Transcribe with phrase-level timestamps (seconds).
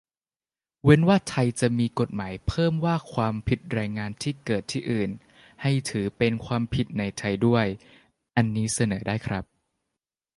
[0.83, 5.09] เว้นว่าไทยจะมีกฎหมายเพิ่มว่าความผิดแรงงานที่เกิดที่อื่น
[5.61, 7.65] ให้ถือเป็นความผิดในไทยด้วย
[8.35, 9.43] อันนี้เสนอได้ครับ